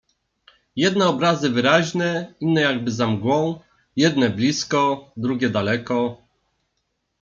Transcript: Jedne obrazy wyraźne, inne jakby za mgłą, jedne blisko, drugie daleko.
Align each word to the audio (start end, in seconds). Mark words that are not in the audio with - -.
Jedne 0.75 1.05
obrazy 1.09 1.49
wyraźne, 1.49 2.33
inne 2.41 2.61
jakby 2.61 2.91
za 2.91 3.07
mgłą, 3.07 3.59
jedne 3.95 4.29
blisko, 4.29 5.11
drugie 5.17 5.49
daleko. 5.49 6.21